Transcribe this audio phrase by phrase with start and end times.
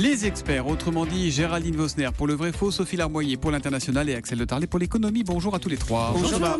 [0.00, 4.14] Les experts, autrement dit Géraldine Vosner pour le vrai faux, Sophie Larmoyer pour l'international et
[4.14, 5.24] Axel de Tarlet pour l'économie.
[5.24, 6.12] Bonjour à tous les trois.
[6.14, 6.56] Bonjour, Thomas.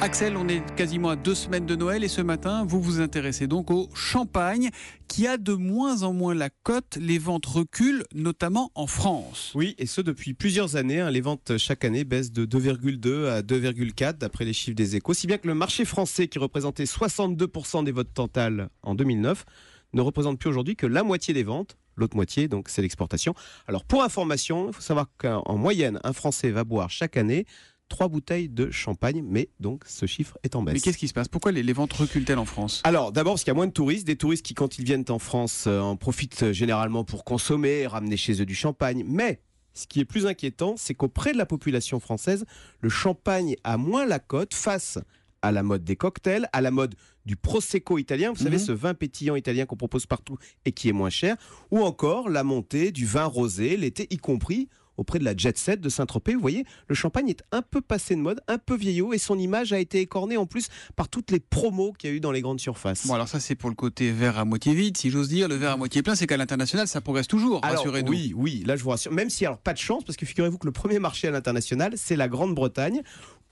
[0.00, 3.48] Axel, on est quasiment à deux semaines de Noël et ce matin, vous vous intéressez
[3.48, 4.70] donc au champagne
[5.08, 6.98] qui a de moins en moins la cote.
[7.00, 9.50] Les ventes reculent, notamment en France.
[9.56, 11.00] Oui, et ce depuis plusieurs années.
[11.00, 11.10] hein.
[11.10, 15.14] Les ventes chaque année baissent de 2,2 à 2,4 d'après les chiffres des échos.
[15.14, 19.44] Si bien que le marché français, qui représentait 62% des votes totales en 2009,
[19.96, 21.76] ne représente plus aujourd'hui que la moitié des ventes.
[21.96, 23.34] L'autre moitié, donc, c'est l'exportation.
[23.66, 27.46] Alors, pour information, il faut savoir qu'en moyenne, un Français va boire chaque année
[27.88, 30.74] trois bouteilles de champagne, mais donc ce chiffre est en baisse.
[30.74, 31.28] Mais qu'est-ce qui se passe?
[31.28, 32.82] Pourquoi les, les ventes reculent-elles en France?
[32.84, 34.06] Alors, d'abord, parce qu'il y a moins de touristes.
[34.06, 37.86] Des touristes qui, quand ils viennent en France, euh, en profitent euh, généralement pour consommer,
[37.86, 39.04] ramener chez eux du champagne.
[39.06, 39.40] Mais
[39.72, 42.44] ce qui est plus inquiétant, c'est qu'auprès de la population française,
[42.80, 44.98] le champagne a moins la cote face
[45.46, 48.64] à la mode des cocktails, à la mode du prosecco italien, vous savez, Mhm.
[48.64, 51.36] ce vin pétillant italien qu'on propose partout et qui est moins cher,
[51.70, 54.68] ou encore la montée du vin rosé l'été, y compris
[54.98, 56.32] auprès de la jet set de Saint-Tropez.
[56.34, 59.38] Vous voyez, le champagne est un peu passé de mode, un peu vieillot, et son
[59.38, 62.32] image a été écornée en plus par toutes les promos qu'il y a eu dans
[62.32, 63.06] les grandes surfaces.
[63.06, 65.48] Bon, alors ça, c'est pour le côté verre à moitié vide, si j'ose dire.
[65.48, 67.60] Le verre à moitié plein, c'est qu'à l'international, ça progresse toujours.
[67.62, 68.10] Rassurez-nous.
[68.10, 69.12] oui, oui, là je vous rassure.
[69.12, 71.92] Même si, alors pas de chance, parce que figurez-vous que le premier marché à l'international,
[71.96, 73.02] c'est la Grande-Bretagne,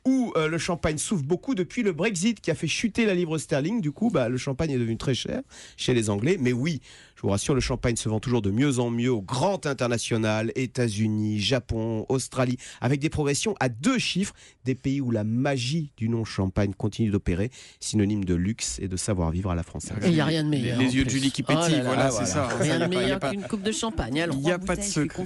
[0.06, 3.38] où euh, le champagne souffre beaucoup depuis le Brexit qui a fait chuter la livre
[3.38, 3.80] sterling.
[3.80, 5.40] Du coup, bah, le champagne est devenu très cher
[5.76, 6.36] chez les Anglais.
[6.38, 6.80] Mais oui,
[7.16, 10.52] je vous rassure, le champagne se vend toujours de mieux en mieux au grand international,
[10.56, 16.08] États-Unis, Japon, Australie, avec des progressions à deux chiffres, des pays où la magie du
[16.08, 19.96] nom champagne continue d'opérer, synonyme de luxe et de savoir-vivre à la française.
[20.02, 20.78] Et il n'y a rien de meilleur.
[20.78, 21.10] les yeux de.
[21.10, 22.26] Julie qui Oh là pétillent, là, voilà, voilà.
[22.26, 22.48] c'est ça.
[22.48, 24.20] Rien de meilleur qu'une coupe de champagne.
[24.20, 25.24] Alors, Il n'y a pas de bouteilles, Je suis secret.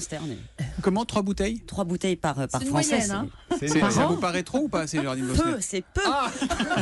[0.82, 2.96] Comment Trois bouteilles Trois bouteilles par, par C'est une Français.
[2.96, 3.26] moyenne, hein.
[3.80, 6.00] Par Ça vous paraît trop ou pas, c'est Géraldine Vosner peu, c'est peu.
[6.06, 6.30] Ah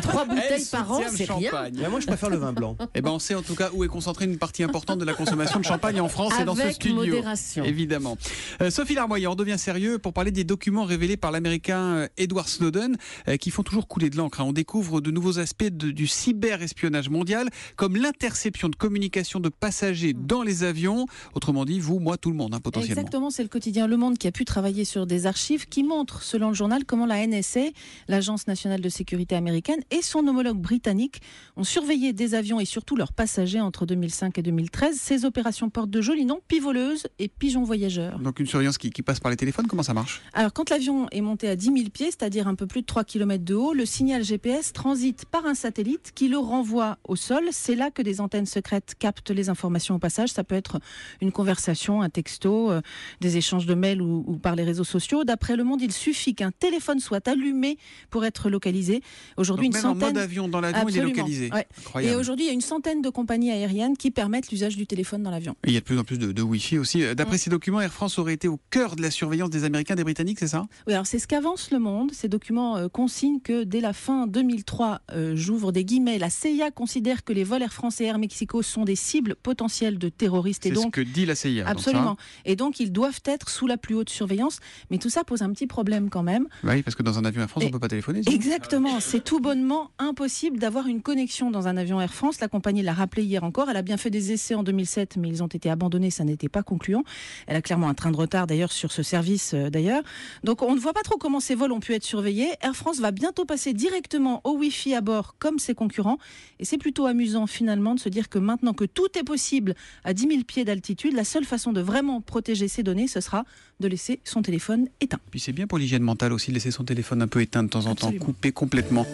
[0.02, 1.50] trois bouteilles par an, c'est rien.
[1.74, 2.76] Mais moi, je préfère le vin blanc.
[2.94, 5.14] Eh ben, on sait en tout cas où est concentrée une partie importante de la
[5.14, 6.96] consommation de champagne en France et dans ce Avec studio.
[6.96, 7.64] modération.
[7.64, 8.16] Évidemment.
[8.60, 12.48] Euh, Sophie Larmoyer, on devient sérieux pour parler des documents révélés par l'américain euh, Edward
[12.48, 12.96] Snowden
[13.28, 14.40] euh, qui font toujours couler de l'encre.
[14.40, 14.44] hein.
[14.46, 20.12] On découvre de nouveaux aspects de- du cyberespionnage mondial comme l'interception de communication de passagers
[20.14, 21.06] dans les avions.
[21.34, 23.00] Autrement dit, vous, moi, tout le monde, hein, potentiellement.
[23.00, 26.22] Exactement, c'est le quotidien Le Monde qui a pu travailler sur des archives qui montrent,
[26.22, 27.60] selon le journal, comment la NSA,
[28.08, 31.20] l'Agence nationale de sécurité américaine, et son homologue britannique
[31.56, 34.96] ont surveillé des avions et surtout leurs passagers entre 2005 et 2013.
[34.96, 38.18] Ces opérations portent de jolis noms, pivoleuse et pigeon voyageur.
[38.18, 40.22] Donc une surveillance qui, qui passe par les téléphones, comment ça marche?
[40.32, 43.04] Alors, quand l'avion est monté à 10 000 pieds, c'est-à-dire un peu plus de 3
[43.04, 47.44] km de haut, le signal GPS transite par un satellite qui le renvoie au sol.
[47.52, 50.30] C'est là que des antennes secrètes captent les informations au passage.
[50.30, 50.78] Ça peut être
[51.20, 52.80] une conversation, un texto, euh,
[53.20, 55.24] des échanges de mails ou, ou par les réseaux sociaux.
[55.24, 57.78] D'après Le Monde, il suffit qu'un téléphone soit allumé
[58.10, 59.02] pour être localisé.
[59.36, 60.18] Aujourd'hui, une même en mode centaine.
[60.18, 61.50] avion dans l'avion, il est localisé.
[61.52, 62.04] ouais.
[62.04, 65.22] Et aujourd'hui, il y a une centaine de compagnies aériennes qui permettent l'usage du téléphone
[65.22, 65.54] dans l'avion.
[65.66, 67.02] Il y a de plus en plus de, de Wi-Fi aussi.
[67.02, 67.38] Euh, D'après Mm.
[67.38, 70.38] ces documents, Air France aurait été au cœur de la surveillance des Américains, des Britanniques,
[70.38, 70.64] c'est ça?
[70.86, 72.12] Oui, alors c'est ce qu'avance le monde.
[72.12, 76.70] Ces documents euh, consignent que dès la fin 2003, euh, j'ouvre des guillemets, la CIA
[76.70, 80.62] considère que les vols Air France et Air Mexico sont des cibles potentielles de terroristes
[80.62, 81.64] C'est ce que dit la CIA.
[81.64, 81.70] donc ça.
[81.70, 82.16] absolument.
[82.44, 84.58] Et donc ils doivent être sous la plus haute surveillance.
[84.90, 86.46] Mais tout ça pose un petit problème quand même.
[86.64, 88.22] Oui, parce que dans un avion Air France, on Et- peut pas téléphoner.
[88.22, 88.34] sinon.
[88.34, 89.00] Exactement.
[89.00, 92.40] C'est tout bonnement impossible d'avoir une connexion dans un avion Air France.
[92.40, 93.68] La compagnie l'a rappelé hier encore.
[93.70, 96.10] Elle a bien fait des essais en 2007, mais ils ont été abandonnés.
[96.10, 97.02] Ça n'était pas concluant.
[97.46, 100.02] Elle a clairement un train de retard d'ailleurs sur ce service euh, d'ailleurs.
[100.44, 102.48] Donc on ne voit pas trop comment ces vols ont pu être surveillés.
[102.60, 106.18] Air France va bientôt passer directement au Wi-Fi à bord comme ses concurrents.
[106.58, 110.12] Et c'est plutôt amusant finalement de se dire que maintenant que tout est possible à
[110.14, 113.44] 10 000 pieds d'altitude, la seule façon de vraiment protéger ces données, ce sera
[113.80, 115.20] de laisser son téléphone éteint.
[115.30, 117.68] Puis c'est bien pour l'hygiène mentale aussi de laisser son téléphone un peu éteint de
[117.68, 119.06] temps en temps, coupé complètement.